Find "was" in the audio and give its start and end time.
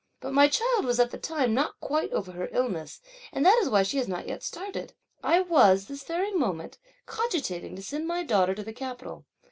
0.85-0.99, 5.41-5.85